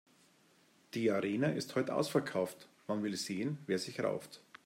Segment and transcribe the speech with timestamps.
[0.95, 4.41] Die Arena ist heut' ausverkauft, man will sehen, wer sich rauft.